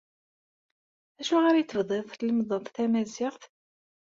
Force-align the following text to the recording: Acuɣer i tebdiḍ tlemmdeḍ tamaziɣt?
Acuɣer 1.21 1.55
i 1.57 1.63
tebdiḍ 1.65 2.07
tlemmdeḍ 2.13 2.63
tamaziɣt? 2.75 3.43